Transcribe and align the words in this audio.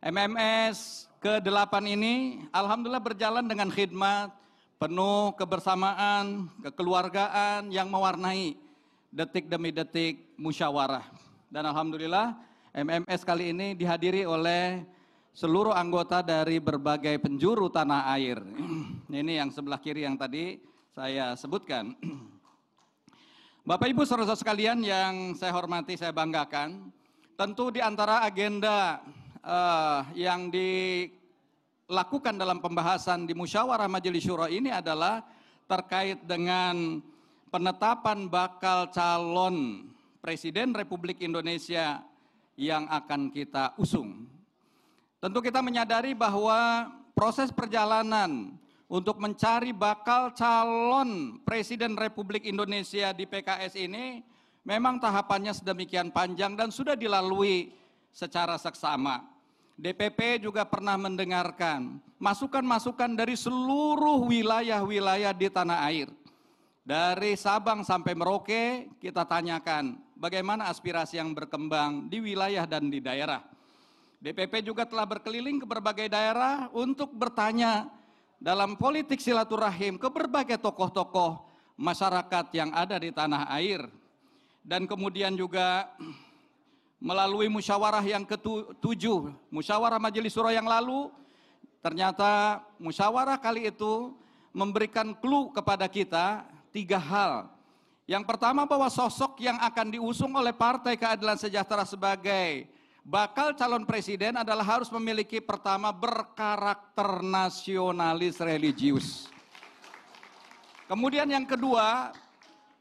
MMS 0.00 1.04
ke-8 1.20 1.76
ini 1.84 2.40
alhamdulillah 2.56 3.04
berjalan 3.04 3.44
dengan 3.44 3.68
khidmat, 3.68 4.32
penuh 4.80 5.36
kebersamaan, 5.36 6.48
kekeluargaan 6.64 7.68
yang 7.68 7.92
mewarnai 7.92 8.56
detik 9.12 9.52
demi 9.52 9.68
detik 9.68 10.24
musyawarah. 10.40 11.04
Dan 11.52 11.68
alhamdulillah 11.68 12.32
MMS 12.72 13.28
kali 13.28 13.52
ini 13.52 13.76
dihadiri 13.76 14.24
oleh 14.24 14.88
seluruh 15.36 15.76
anggota 15.76 16.24
dari 16.24 16.56
berbagai 16.64 17.20
penjuru 17.20 17.68
tanah 17.68 18.08
air. 18.16 18.40
Ini 19.12 19.44
yang 19.44 19.52
sebelah 19.52 19.84
kiri 19.84 20.08
yang 20.08 20.16
tadi 20.16 20.64
saya 20.96 21.36
sebutkan. 21.36 21.92
Bapak 23.68 23.92
Ibu 23.92 24.08
saudara 24.08 24.32
sekalian 24.32 24.80
yang 24.80 25.36
saya 25.36 25.52
hormati, 25.52 25.92
saya 26.00 26.10
banggakan, 26.10 26.88
tentu 27.36 27.68
di 27.68 27.84
antara 27.84 28.24
agenda 28.24 29.04
uh, 29.44 30.04
yang 30.16 30.48
dilakukan 30.52 32.36
dalam 32.36 32.60
pembahasan 32.60 33.24
di 33.28 33.32
musyawarah 33.36 33.88
majelis 33.88 34.24
syuro 34.24 34.48
ini 34.48 34.72
adalah 34.72 35.24
terkait 35.68 36.18
dengan 36.26 36.98
penetapan 37.50 38.26
bakal 38.30 38.90
calon 38.90 39.88
Presiden 40.20 40.76
Republik 40.76 41.24
Indonesia 41.24 42.04
yang 42.60 42.84
akan 42.92 43.32
kita 43.32 43.72
usung. 43.80 44.28
Tentu 45.16 45.40
kita 45.40 45.64
menyadari 45.64 46.12
bahwa 46.12 46.88
proses 47.16 47.48
perjalanan 47.48 48.52
untuk 48.90 49.16
mencari 49.16 49.72
bakal 49.72 50.34
calon 50.36 51.40
Presiden 51.46 51.96
Republik 51.96 52.44
Indonesia 52.44 53.14
di 53.16 53.24
PKS 53.24 53.78
ini 53.80 54.20
memang 54.66 55.00
tahapannya 55.00 55.56
sedemikian 55.56 56.12
panjang 56.12 56.52
dan 56.58 56.68
sudah 56.68 56.98
dilalui 56.98 57.72
secara 58.10 58.58
seksama. 58.60 59.26
DPP 59.80 60.44
juga 60.44 60.68
pernah 60.68 61.00
mendengarkan 61.00 61.96
masukan-masukan 62.20 63.16
dari 63.16 63.32
seluruh 63.32 64.28
wilayah-wilayah 64.28 65.32
di 65.32 65.48
tanah 65.48 65.88
air. 65.88 66.08
Dari 66.84 67.32
Sabang 67.38 67.80
sampai 67.80 68.12
Merauke 68.12 68.92
kita 69.00 69.24
tanyakan 69.24 69.96
bagaimana 70.20 70.68
aspirasi 70.68 71.16
yang 71.16 71.32
berkembang 71.32 72.12
di 72.12 72.20
wilayah 72.20 72.68
dan 72.68 72.92
di 72.92 73.00
daerah. 73.00 73.40
DPP 74.20 74.68
juga 74.68 74.84
telah 74.84 75.08
berkeliling 75.08 75.64
ke 75.64 75.66
berbagai 75.66 76.12
daerah 76.12 76.68
untuk 76.76 77.08
bertanya 77.16 77.88
dalam 78.36 78.76
politik 78.76 79.16
silaturahim 79.16 79.96
ke 79.96 80.08
berbagai 80.12 80.60
tokoh-tokoh 80.60 81.40
masyarakat 81.80 82.52
yang 82.52 82.68
ada 82.76 83.00
di 83.00 83.08
tanah 83.08 83.48
air. 83.56 83.88
Dan 84.60 84.84
kemudian 84.84 85.32
juga 85.32 85.88
melalui 87.00 87.48
musyawarah 87.48 88.04
yang 88.04 88.28
ketujuh, 88.28 89.32
musyawarah 89.48 89.96
majelis 89.96 90.36
surah 90.36 90.52
yang 90.52 90.68
lalu, 90.68 91.08
ternyata 91.80 92.60
musyawarah 92.76 93.40
kali 93.40 93.72
itu 93.72 94.12
memberikan 94.52 95.16
clue 95.16 95.48
kepada 95.56 95.88
kita 95.88 96.44
tiga 96.68 97.00
hal. 97.00 97.48
Yang 98.04 98.28
pertama 98.28 98.68
bahwa 98.68 98.92
sosok 98.92 99.40
yang 99.40 99.56
akan 99.64 99.96
diusung 99.96 100.36
oleh 100.36 100.52
Partai 100.52 100.98
Keadilan 100.98 101.40
Sejahtera 101.40 101.88
sebagai 101.88 102.68
bakal 103.06 103.56
calon 103.56 103.86
presiden 103.88 104.36
adalah 104.36 104.66
harus 104.66 104.90
memiliki 104.92 105.40
pertama 105.40 105.94
berkarakter 105.94 107.24
nasionalis 107.24 108.36
religius. 108.42 109.30
Kemudian 110.90 111.30
yang 111.30 111.46
kedua, 111.46 112.10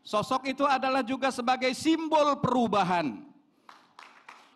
sosok 0.01 0.49
itu 0.49 0.65
adalah 0.65 1.05
juga 1.05 1.29
sebagai 1.29 1.77
simbol 1.77 2.41
perubahan. 2.41 3.28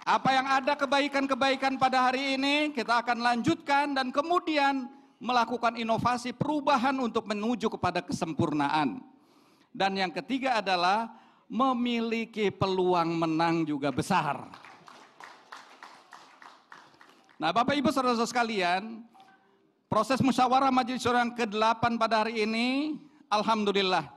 Apa 0.03 0.35
yang 0.35 0.43
ada 0.43 0.75
kebaikan-kebaikan 0.75 1.79
pada 1.79 2.11
hari 2.11 2.35
ini 2.35 2.75
kita 2.75 2.99
akan 2.99 3.23
lanjutkan 3.23 3.95
dan 3.95 4.11
kemudian 4.11 4.91
melakukan 5.23 5.79
inovasi 5.79 6.35
perubahan 6.35 6.91
untuk 6.99 7.23
menuju 7.23 7.71
kepada 7.71 8.03
kesempurnaan. 8.03 8.99
Dan 9.71 9.95
yang 9.95 10.11
ketiga 10.11 10.59
adalah 10.59 11.07
memiliki 11.47 12.51
peluang 12.51 13.15
menang 13.15 13.63
juga 13.63 13.95
besar. 13.95 14.51
Nah 17.39 17.55
Bapak 17.55 17.71
Ibu 17.71 17.87
saudara-saudara 17.87 18.27
sekalian, 18.27 19.07
proses 19.87 20.19
musyawarah 20.19 20.67
majelis 20.67 20.99
syuro 20.99 21.15
yang 21.15 21.31
ke-8 21.31 21.95
pada 21.95 22.27
hari 22.27 22.43
ini, 22.43 22.99
Alhamdulillah. 23.31 24.11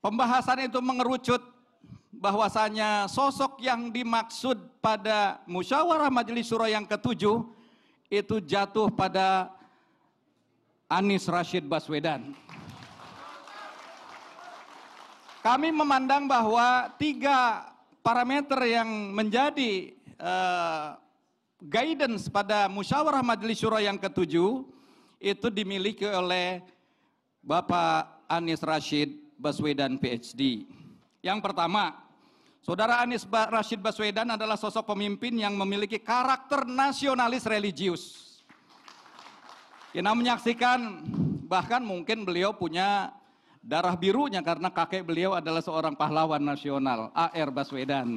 Pembahasan 0.00 0.64
itu 0.64 0.80
mengerucut 0.80 1.57
bahwasanya 2.12 3.06
sosok 3.06 3.60
yang 3.60 3.92
dimaksud 3.92 4.56
pada 4.80 5.40
musyawarah 5.44 6.08
majelis 6.08 6.48
surah 6.48 6.72
yang 6.72 6.88
ketujuh 6.88 7.44
itu 8.08 8.36
jatuh 8.40 8.88
pada 8.88 9.52
Anies 10.88 11.28
Rashid 11.28 11.68
Baswedan. 11.68 12.32
Kami 15.44 15.68
memandang 15.68 16.24
bahwa 16.24 16.88
tiga 16.96 17.68
parameter 18.00 18.58
yang 18.64 18.88
menjadi 19.12 19.92
uh, 20.16 20.96
guidance 21.60 22.26
pada 22.32 22.66
musyawarah 22.66 23.20
majelis 23.22 23.60
surah 23.60 23.84
yang 23.84 24.00
ketujuh 24.00 24.64
itu 25.20 25.46
dimiliki 25.52 26.08
oleh 26.08 26.64
Bapak 27.44 28.24
Anies 28.30 28.64
Rashid 28.64 29.14
Baswedan 29.38 30.00
PhD. 30.00 30.66
Yang 31.28 31.44
pertama, 31.44 31.92
Saudara 32.64 33.04
Anies 33.04 33.28
Rashid 33.28 33.84
Baswedan 33.84 34.32
adalah 34.32 34.56
sosok 34.56 34.96
pemimpin 34.96 35.36
yang 35.36 35.52
memiliki 35.60 36.00
karakter 36.00 36.64
nasionalis 36.64 37.44
religius. 37.44 38.02
Kita 39.92 40.12
menyaksikan 40.16 41.04
bahkan 41.44 41.84
mungkin 41.84 42.24
beliau 42.24 42.56
punya 42.56 43.12
darah 43.60 43.92
birunya 43.92 44.40
karena 44.40 44.72
kakek 44.72 45.04
beliau 45.04 45.36
adalah 45.36 45.60
seorang 45.60 45.92
pahlawan 45.92 46.40
nasional, 46.40 47.12
AR 47.12 47.48
Baswedan. 47.52 48.08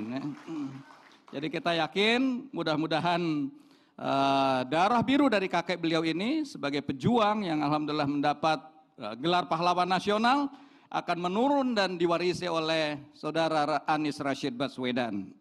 Jadi 1.35 1.47
kita 1.51 1.75
yakin 1.83 2.47
mudah-mudahan 2.51 3.51
uh, 3.99 4.61
darah 4.67 5.03
biru 5.03 5.27
dari 5.27 5.51
kakek 5.51 5.79
beliau 5.79 6.03
ini 6.03 6.47
sebagai 6.47 6.79
pejuang 6.83 7.43
yang 7.43 7.59
alhamdulillah 7.59 8.07
mendapat 8.07 8.59
uh, 8.99 9.15
gelar 9.19 9.47
pahlawan 9.47 9.87
nasional 9.87 10.51
akan 10.91 11.17
menurun 11.23 11.71
dan 11.71 11.95
diwarisi 11.95 12.51
oleh 12.51 12.99
saudara 13.15 13.87
Anies 13.87 14.19
Rashid 14.19 14.59
Baswedan. 14.59 15.31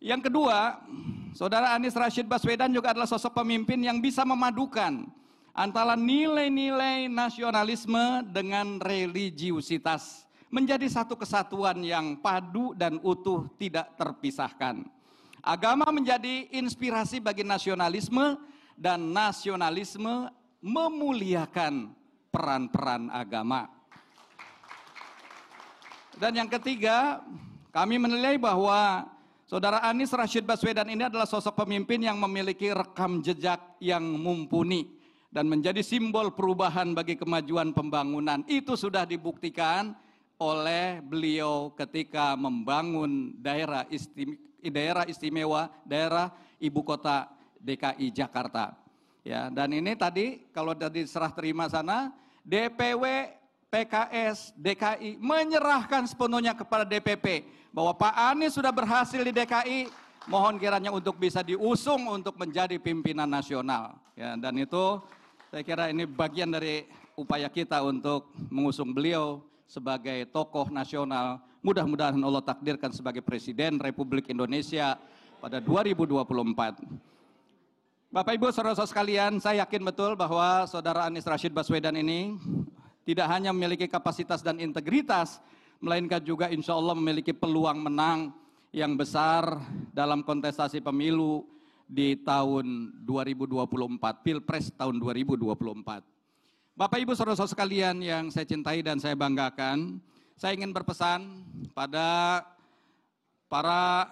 Yang 0.00 0.32
kedua, 0.32 0.80
saudara 1.36 1.76
Anies 1.76 1.92
Rashid 1.92 2.24
Baswedan 2.24 2.72
juga 2.72 2.96
adalah 2.96 3.04
sosok 3.04 3.44
pemimpin 3.44 3.76
yang 3.84 4.00
bisa 4.00 4.24
memadukan 4.24 5.04
antara 5.52 5.92
nilai-nilai 5.92 7.04
nasionalisme 7.12 8.24
dengan 8.32 8.80
religiusitas 8.80 10.24
menjadi 10.48 10.88
satu 10.88 11.20
kesatuan 11.20 11.84
yang 11.84 12.16
padu 12.16 12.72
dan 12.72 12.96
utuh 13.04 13.44
tidak 13.60 13.92
terpisahkan. 14.00 14.88
Agama 15.44 15.92
menjadi 15.92 16.48
inspirasi 16.48 17.20
bagi 17.20 17.44
nasionalisme 17.44 18.40
dan 18.72 19.12
nasionalisme 19.12 20.32
memuliakan 20.64 21.92
peran-peran 22.32 23.12
agama. 23.12 23.79
Dan 26.20 26.36
yang 26.36 26.52
ketiga, 26.52 27.24
kami 27.72 27.96
menilai 27.96 28.36
bahwa 28.36 29.08
Saudara 29.48 29.80
Anies 29.80 30.12
Rashid 30.12 30.44
Baswedan 30.44 30.92
ini 30.92 31.08
adalah 31.08 31.24
sosok 31.24 31.64
pemimpin 31.64 31.96
yang 31.96 32.20
memiliki 32.20 32.68
rekam 32.76 33.24
jejak 33.24 33.56
yang 33.80 34.04
mumpuni 34.04 34.84
dan 35.32 35.48
menjadi 35.48 35.80
simbol 35.80 36.28
perubahan 36.36 36.92
bagi 36.92 37.16
kemajuan 37.16 37.72
pembangunan. 37.72 38.44
Itu 38.44 38.76
sudah 38.76 39.08
dibuktikan 39.08 39.96
oleh 40.36 41.00
beliau 41.00 41.72
ketika 41.72 42.36
membangun 42.36 43.40
daerah 43.40 43.88
istimewa, 43.88 44.36
daerah 44.60 45.04
istimewa, 45.08 45.62
daerah 45.88 46.36
ibu 46.60 46.84
kota 46.84 47.32
DKI 47.64 48.12
Jakarta. 48.12 48.76
Ya, 49.24 49.48
dan 49.48 49.72
ini 49.72 49.96
tadi 49.96 50.44
kalau 50.52 50.76
tadi 50.76 51.08
serah 51.08 51.32
terima 51.32 51.64
sana, 51.72 52.12
DPW 52.44 53.04
PKS, 53.70 54.50
DKI 54.58 55.14
menyerahkan 55.22 56.02
sepenuhnya 56.10 56.58
kepada 56.58 56.82
DPP 56.82 57.46
bahwa 57.70 57.94
Pak 57.94 58.34
Anies 58.34 58.58
sudah 58.58 58.74
berhasil 58.74 59.22
di 59.22 59.30
DKI, 59.30 59.86
mohon 60.26 60.58
kiranya 60.58 60.90
untuk 60.90 61.14
bisa 61.14 61.38
diusung 61.38 62.10
untuk 62.10 62.34
menjadi 62.34 62.82
pimpinan 62.82 63.30
nasional. 63.30 63.94
Ya, 64.18 64.34
dan 64.34 64.58
itu 64.58 64.98
saya 65.54 65.62
kira 65.62 65.86
ini 65.86 66.02
bagian 66.02 66.50
dari 66.50 66.90
upaya 67.14 67.46
kita 67.46 67.78
untuk 67.86 68.34
mengusung 68.50 68.90
beliau 68.90 69.38
sebagai 69.70 70.26
tokoh 70.34 70.66
nasional. 70.66 71.38
Mudah-mudahan 71.62 72.18
Allah 72.18 72.42
takdirkan 72.42 72.90
sebagai 72.90 73.22
Presiden 73.22 73.78
Republik 73.78 74.34
Indonesia 74.34 74.98
pada 75.38 75.62
2024. 75.62 76.82
Bapak 78.10 78.34
Ibu 78.34 78.50
saudara-saudara 78.50 78.90
sekalian, 78.90 79.38
saya 79.38 79.62
yakin 79.62 79.86
betul 79.86 80.18
bahwa 80.18 80.66
saudara 80.66 81.06
Anies 81.06 81.22
Rashid 81.22 81.54
Baswedan 81.54 81.94
ini 81.94 82.34
tidak 83.04 83.26
hanya 83.32 83.50
memiliki 83.50 83.88
kapasitas 83.88 84.44
dan 84.44 84.60
integritas, 84.60 85.40
melainkan 85.80 86.20
juga 86.20 86.52
insya 86.52 86.76
Allah 86.76 86.92
memiliki 86.92 87.32
peluang 87.32 87.80
menang 87.80 88.32
yang 88.70 88.94
besar 88.94 89.58
dalam 89.90 90.22
kontestasi 90.22 90.78
pemilu 90.78 91.42
di 91.90 92.14
tahun 92.22 92.94
2024, 93.02 94.22
Pilpres 94.22 94.70
tahun 94.76 95.02
2024. 95.02 96.06
Bapak 96.78 96.98
Ibu 97.02 97.12
saudara-saudara 97.18 97.50
sekalian 97.50 97.98
yang 97.98 98.30
saya 98.30 98.46
cintai 98.46 98.80
dan 98.80 99.02
saya 99.02 99.18
banggakan, 99.18 99.98
saya 100.38 100.54
ingin 100.54 100.70
berpesan 100.70 101.44
pada 101.74 102.40
para 103.50 104.06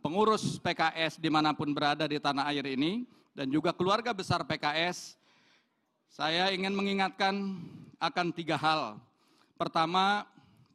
pengurus 0.00 0.56
PKS 0.56 1.20
di 1.20 1.28
mana 1.28 1.52
pun 1.52 1.68
berada 1.76 2.08
di 2.08 2.16
tanah 2.16 2.48
air 2.48 2.64
ini, 2.64 3.04
dan 3.36 3.52
juga 3.52 3.76
keluarga 3.76 4.16
besar 4.16 4.42
PKS, 4.48 5.20
saya 6.08 6.48
ingin 6.50 6.72
mengingatkan 6.72 7.60
akan 7.98 8.34
tiga 8.34 8.58
hal. 8.58 8.98
Pertama, 9.58 10.26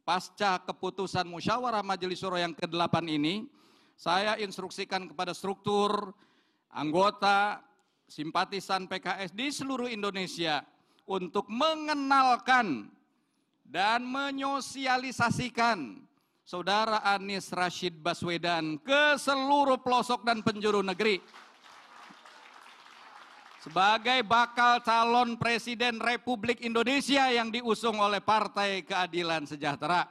pasca 0.04 0.60
keputusan 0.60 1.24
musyawarah 1.24 1.80
Majelis 1.80 2.20
Syuro 2.20 2.36
yang 2.36 2.52
ke-8 2.52 3.00
ini, 3.08 3.48
saya 3.96 4.36
instruksikan 4.36 5.08
kepada 5.08 5.32
struktur, 5.32 6.12
anggota, 6.68 7.64
simpatisan 8.04 8.84
PKS 8.84 9.32
di 9.32 9.48
seluruh 9.48 9.88
Indonesia 9.88 10.60
untuk 11.08 11.48
mengenalkan 11.48 12.92
dan 13.64 14.04
menyosialisasikan 14.04 16.04
Saudara 16.44 17.00
Anies 17.00 17.48
Rashid 17.56 17.96
Baswedan 18.04 18.76
ke 18.84 19.16
seluruh 19.16 19.80
pelosok 19.80 20.28
dan 20.28 20.44
penjuru 20.44 20.84
negeri. 20.84 21.24
Sebagai 23.64 24.20
bakal 24.28 24.84
calon 24.84 25.40
Presiden 25.40 25.96
Republik 25.96 26.60
Indonesia 26.60 27.32
yang 27.32 27.48
diusung 27.48 27.96
oleh 27.96 28.20
Partai 28.20 28.84
Keadilan 28.84 29.48
Sejahtera. 29.48 30.04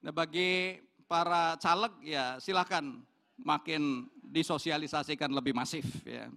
Nah, 0.00 0.12
bagi 0.16 0.80
para 1.04 1.60
caleg 1.60 1.92
ya 2.00 2.40
silakan 2.40 3.04
makin 3.36 4.08
disosialisasikan 4.24 5.28
lebih 5.28 5.52
masif 5.52 5.84
ya. 6.08 6.32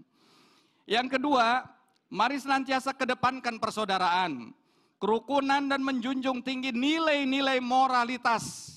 Yang 0.83 1.15
kedua, 1.15 1.63
Mari 2.09 2.41
senantiasa 2.41 2.97
kedepankan 2.97 3.61
persaudaraan, 3.61 4.49
kerukunan 4.97 5.61
dan 5.69 5.77
menjunjung 5.85 6.41
tinggi 6.41 6.73
nilai-nilai 6.73 7.61
moralitas 7.61 8.75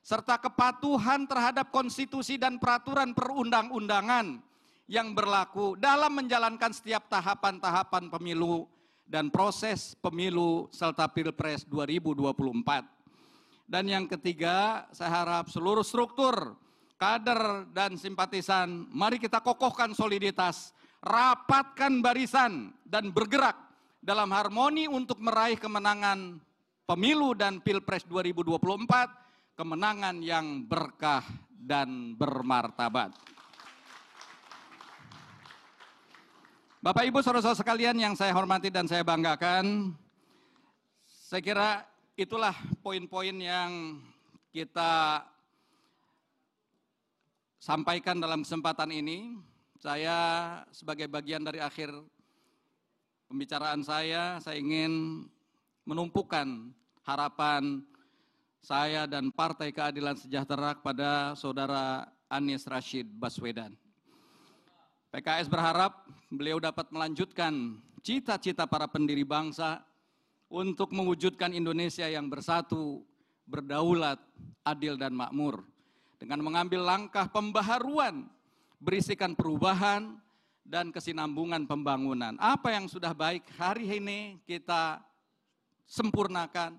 serta 0.00 0.40
kepatuhan 0.40 1.28
terhadap 1.28 1.68
konstitusi 1.68 2.40
dan 2.40 2.56
peraturan 2.56 3.12
perundang-undangan 3.12 4.40
yang 4.84 5.16
berlaku 5.16 5.80
dalam 5.80 6.12
menjalankan 6.12 6.72
setiap 6.72 7.08
tahapan-tahapan 7.08 8.12
pemilu 8.12 8.68
dan 9.04 9.28
proses 9.32 9.96
pemilu 10.00 10.68
serta 10.72 11.08
Pilpres 11.08 11.64
2024. 11.68 12.84
Dan 13.64 13.88
yang 13.88 14.04
ketiga, 14.04 14.84
saya 14.92 15.24
harap 15.24 15.48
seluruh 15.48 15.84
struktur, 15.84 16.52
kader 17.00 17.64
dan 17.72 17.96
simpatisan, 17.96 18.84
mari 18.92 19.16
kita 19.16 19.40
kokohkan 19.40 19.96
soliditas 19.96 20.76
rapatkan 21.04 22.00
barisan 22.00 22.72
dan 22.84 23.12
bergerak 23.12 23.56
dalam 24.00 24.32
harmoni 24.32 24.88
untuk 24.88 25.20
meraih 25.20 25.60
kemenangan 25.60 26.40
pemilu 26.88 27.36
dan 27.36 27.60
Pilpres 27.60 28.04
2024, 28.08 29.56
kemenangan 29.56 30.16
yang 30.24 30.64
berkah 30.64 31.24
dan 31.52 32.16
bermartabat. 32.16 33.12
Bapak 36.84 37.08
Ibu 37.08 37.24
saudara-saudara 37.24 37.56
sekalian 37.64 37.96
yang 37.96 38.12
saya 38.12 38.36
hormati 38.36 38.68
dan 38.68 38.84
saya 38.84 39.00
banggakan, 39.00 39.96
saya 41.08 41.40
kira 41.40 41.80
itulah 42.12 42.52
poin-poin 42.84 43.32
yang 43.32 44.04
kita 44.52 45.24
sampaikan 47.56 48.20
dalam 48.20 48.44
kesempatan 48.44 48.92
ini. 48.92 49.32
Saya 49.80 50.60
sebagai 50.76 51.08
bagian 51.08 51.40
dari 51.40 51.56
akhir 51.56 51.88
pembicaraan 53.32 53.80
saya, 53.80 54.36
saya 54.44 54.60
ingin 54.60 55.24
menumpukan 55.88 56.68
harapan 57.00 57.80
saya 58.60 59.08
dan 59.08 59.32
Partai 59.32 59.72
Keadilan 59.72 60.20
Sejahtera 60.20 60.76
kepada 60.76 61.32
Saudara 61.32 62.12
Anies 62.28 62.68
Rashid 62.68 63.08
Baswedan. 63.08 63.72
PKS 65.14 65.46
berharap 65.46 66.10
beliau 66.26 66.58
dapat 66.58 66.90
melanjutkan 66.90 67.78
cita-cita 68.02 68.66
para 68.66 68.90
pendiri 68.90 69.22
bangsa 69.22 69.78
untuk 70.50 70.90
mewujudkan 70.90 71.54
Indonesia 71.54 72.10
yang 72.10 72.26
bersatu, 72.26 73.06
berdaulat, 73.46 74.18
adil 74.66 74.98
dan 74.98 75.14
makmur. 75.14 75.62
Dengan 76.18 76.42
mengambil 76.42 76.82
langkah 76.82 77.30
pembaharuan 77.30 78.26
berisikan 78.82 79.38
perubahan 79.38 80.18
dan 80.66 80.90
kesinambungan 80.90 81.62
pembangunan. 81.70 82.34
Apa 82.42 82.74
yang 82.74 82.90
sudah 82.90 83.14
baik 83.14 83.46
hari 83.54 84.02
ini 84.02 84.42
kita 84.42 84.98
sempurnakan 85.86 86.74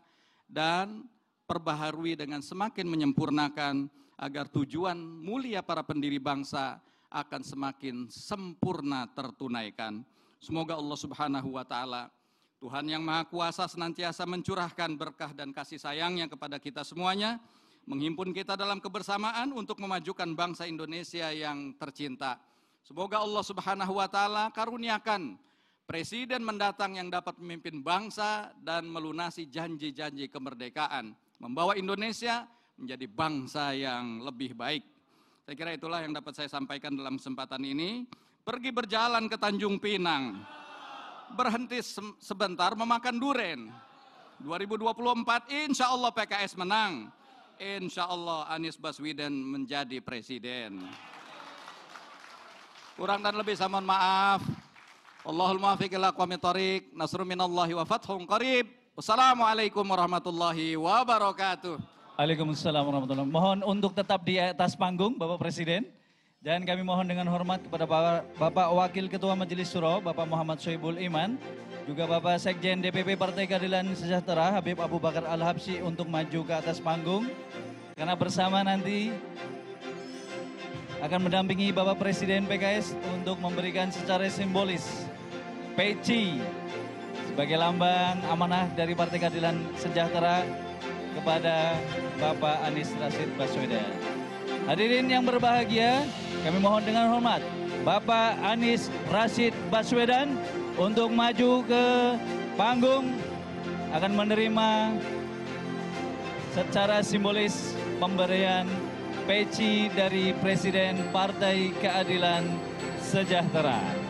dan 0.52 1.08
perbaharui 1.48 2.20
dengan 2.20 2.44
semakin 2.44 2.84
menyempurnakan 2.84 3.88
agar 4.20 4.52
tujuan 4.52 5.00
mulia 5.00 5.64
para 5.64 5.88
pendiri 5.88 6.20
bangsa 6.20 6.84
akan 7.16 7.42
semakin 7.48 8.12
sempurna 8.12 9.08
tertunaikan. 9.16 10.04
Semoga 10.44 10.76
Allah 10.76 11.00
Subhanahu 11.00 11.56
wa 11.56 11.64
taala 11.64 12.12
Tuhan 12.60 12.92
yang 12.92 13.04
Maha 13.04 13.24
Kuasa 13.28 13.72
senantiasa 13.72 14.28
mencurahkan 14.28 15.00
berkah 15.00 15.32
dan 15.32 15.56
kasih 15.56 15.80
sayangnya 15.80 16.28
kepada 16.28 16.60
kita 16.60 16.84
semuanya 16.84 17.40
menghimpun 17.88 18.34
kita 18.36 18.58
dalam 18.58 18.82
kebersamaan 18.82 19.54
untuk 19.54 19.78
memajukan 19.80 20.34
bangsa 20.34 20.66
Indonesia 20.66 21.30
yang 21.32 21.78
tercinta. 21.78 22.42
Semoga 22.82 23.22
Allah 23.22 23.44
Subhanahu 23.46 23.94
wa 23.98 24.10
taala 24.10 24.50
karuniakan 24.52 25.38
presiden 25.86 26.42
mendatang 26.42 26.98
yang 26.98 27.14
dapat 27.14 27.38
memimpin 27.38 27.82
bangsa 27.86 28.54
dan 28.62 28.90
melunasi 28.90 29.50
janji-janji 29.50 30.30
kemerdekaan, 30.34 31.14
membawa 31.38 31.78
Indonesia 31.78 32.50
menjadi 32.76 33.06
bangsa 33.08 33.72
yang 33.78 34.26
lebih 34.26 34.58
baik. 34.58 34.95
Saya 35.46 35.56
kira 35.62 35.78
itulah 35.78 36.02
yang 36.02 36.10
dapat 36.10 36.34
saya 36.34 36.50
sampaikan 36.50 36.98
dalam 36.98 37.22
kesempatan 37.22 37.62
ini. 37.62 38.10
Pergi 38.42 38.74
berjalan 38.74 39.30
ke 39.30 39.38
Tanjung 39.38 39.78
Pinang. 39.78 40.42
Berhenti 41.38 41.86
sebentar 42.18 42.74
memakan 42.74 43.22
duren. 43.22 43.70
2024 44.42 45.70
insya 45.70 45.94
Allah 45.94 46.10
PKS 46.10 46.58
menang 46.58 47.14
insya 47.62 48.10
Allah 48.10 48.50
Anies 48.50 48.74
Baswedan 48.76 49.32
menjadi 49.32 50.02
presiden. 50.02 50.82
Kurang 52.98 53.22
dan 53.22 53.38
lebih 53.38 53.54
saya 53.54 53.70
mohon 53.70 53.86
maaf. 53.86 54.42
Allahul 55.30 55.62
muafiq 55.62 55.94
ila 55.94 56.10
qawmi 56.10 56.42
nasrun 56.98 57.30
minallahi 57.30 57.78
wa 57.78 57.86
fathun 57.86 58.26
qarib. 58.26 58.66
Wassalamualaikum 58.98 59.86
warahmatullahi 59.86 60.74
wabarakatuh. 60.74 61.95
Waalaikumsalam 62.16 62.88
warahmatullahi. 62.88 63.28
Mohon 63.28 63.60
untuk 63.68 63.92
tetap 63.92 64.24
di 64.24 64.40
atas 64.40 64.72
panggung 64.72 65.20
Bapak 65.20 65.36
Presiden. 65.36 65.84
Dan 66.40 66.64
kami 66.64 66.80
mohon 66.80 67.04
dengan 67.04 67.28
hormat 67.28 67.60
kepada 67.60 67.84
Bapak 68.40 68.72
Wakil 68.72 69.12
Ketua 69.12 69.36
Majelis 69.36 69.68
Suro, 69.68 70.00
Bapak 70.00 70.24
Muhammad 70.24 70.64
Soebul 70.64 70.96
Iman, 70.96 71.36
juga 71.84 72.08
Bapak 72.08 72.40
Sekjen 72.40 72.80
DPP 72.80 73.20
Partai 73.20 73.50
Keadilan 73.50 73.92
Sejahtera 73.98 74.56
Habib 74.56 74.80
Abu 74.80 74.96
Bakar 74.96 75.28
Al-Habsi 75.28 75.84
untuk 75.84 76.08
maju 76.08 76.40
ke 76.48 76.54
atas 76.56 76.80
panggung 76.80 77.28
karena 77.98 78.16
bersama 78.16 78.64
nanti 78.64 79.12
akan 81.02 81.20
mendampingi 81.28 81.76
Bapak 81.76 82.00
Presiden 82.00 82.48
PKS 82.48 82.96
untuk 83.12 83.42
memberikan 83.42 83.90
secara 83.92 84.30
simbolis 84.32 85.04
peci 85.74 86.40
sebagai 87.28 87.60
lambang 87.60 88.24
amanah 88.30 88.72
dari 88.72 88.96
Partai 88.96 89.20
Keadilan 89.20 89.60
Sejahtera 89.82 90.46
kepada 91.16 91.80
Bapak 92.20 92.68
Anies 92.68 92.92
Rashid 93.00 93.32
Baswedan. 93.40 93.90
Hadirin 94.68 95.08
yang 95.08 95.24
berbahagia, 95.24 96.04
kami 96.44 96.58
mohon 96.60 96.84
dengan 96.84 97.10
hormat 97.10 97.42
Bapak 97.86 98.38
Anies 98.42 98.90
Rashid 99.14 99.54
Baswedan 99.70 100.36
untuk 100.76 101.14
maju 101.14 101.64
ke 101.64 101.86
panggung 102.60 103.14
akan 103.96 104.12
menerima 104.12 104.70
secara 106.52 107.00
simbolis 107.06 107.76
pemberian 107.98 108.68
peci 109.30 109.88
dari 109.94 110.34
Presiden 110.38 111.00
Partai 111.14 111.72
Keadilan 111.80 112.44
Sejahtera. 113.00 114.05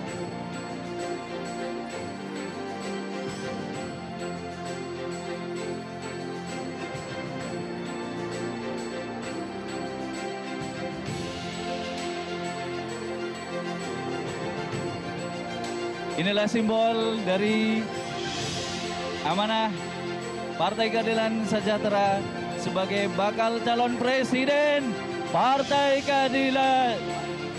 Inilah 16.15 16.47
simbol 16.47 17.19
dari 17.27 17.83
amanah 19.27 19.67
Partai 20.55 20.87
Keadilan 20.87 21.43
Sejahtera 21.43 22.23
sebagai 22.55 23.11
bakal 23.19 23.59
calon 23.67 23.99
presiden 23.99 24.95
Partai 25.35 25.99
Keadilan 26.07 26.95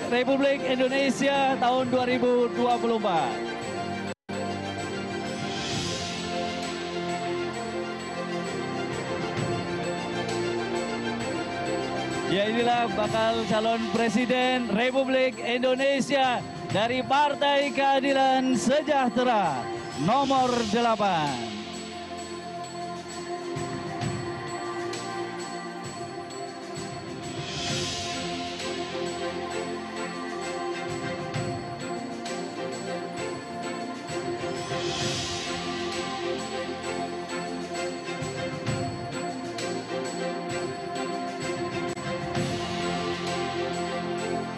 Republik 0.09 0.65
Indonesia 0.65 1.53
tahun 1.61 1.93
2024. 1.93 2.57
Ya 12.33 12.49
inilah 12.49 12.89
bakal 12.97 13.45
calon 13.53 13.85
presiden 13.93 14.73
Republik 14.73 15.37
Indonesia 15.45 16.41
dari 16.71 17.03
Partai 17.03 17.71
Keadilan 17.71 18.55
Sejahtera 18.59 19.63
nomor 20.03 20.51
8. 20.71 21.46